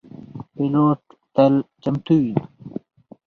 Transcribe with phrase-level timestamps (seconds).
[0.53, 1.01] پیلوټ
[1.35, 1.53] تل
[1.83, 2.35] چمتو وي.